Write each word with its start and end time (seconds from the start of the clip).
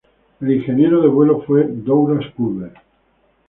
El 0.39 0.51
ingeniero 0.51 0.99
de 0.99 1.07
vuelo 1.09 1.43
fue 1.43 1.63
Douglas 1.69 2.25
Culver. 2.35 2.73